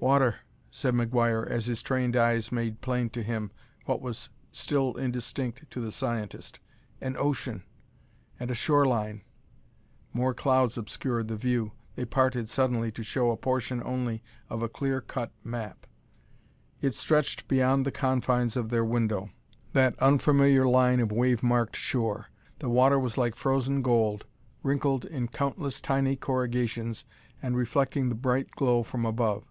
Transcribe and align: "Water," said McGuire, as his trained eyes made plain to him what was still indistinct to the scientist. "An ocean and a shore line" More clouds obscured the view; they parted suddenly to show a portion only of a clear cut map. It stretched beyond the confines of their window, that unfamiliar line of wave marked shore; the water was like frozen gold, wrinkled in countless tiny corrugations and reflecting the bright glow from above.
"Water," 0.00 0.36
said 0.70 0.94
McGuire, 0.94 1.44
as 1.44 1.66
his 1.66 1.82
trained 1.82 2.14
eyes 2.14 2.52
made 2.52 2.80
plain 2.80 3.10
to 3.10 3.20
him 3.24 3.50
what 3.84 4.00
was 4.00 4.30
still 4.52 4.94
indistinct 4.94 5.68
to 5.72 5.80
the 5.80 5.90
scientist. 5.90 6.60
"An 7.00 7.16
ocean 7.16 7.64
and 8.38 8.48
a 8.48 8.54
shore 8.54 8.84
line" 8.86 9.22
More 10.12 10.34
clouds 10.34 10.78
obscured 10.78 11.26
the 11.26 11.34
view; 11.34 11.72
they 11.96 12.04
parted 12.04 12.48
suddenly 12.48 12.92
to 12.92 13.02
show 13.02 13.32
a 13.32 13.36
portion 13.36 13.82
only 13.82 14.22
of 14.48 14.62
a 14.62 14.68
clear 14.68 15.00
cut 15.00 15.32
map. 15.42 15.84
It 16.80 16.94
stretched 16.94 17.48
beyond 17.48 17.84
the 17.84 17.90
confines 17.90 18.56
of 18.56 18.68
their 18.70 18.84
window, 18.84 19.30
that 19.72 19.98
unfamiliar 19.98 20.64
line 20.64 21.00
of 21.00 21.10
wave 21.10 21.42
marked 21.42 21.74
shore; 21.74 22.26
the 22.60 22.70
water 22.70 23.00
was 23.00 23.18
like 23.18 23.34
frozen 23.34 23.82
gold, 23.82 24.26
wrinkled 24.62 25.06
in 25.06 25.26
countless 25.26 25.80
tiny 25.80 26.14
corrugations 26.14 27.04
and 27.42 27.56
reflecting 27.56 28.08
the 28.08 28.14
bright 28.14 28.52
glow 28.52 28.84
from 28.84 29.04
above. 29.04 29.42